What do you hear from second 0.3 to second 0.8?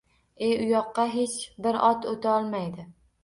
E, u